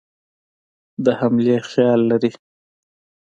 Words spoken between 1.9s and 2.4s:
لري.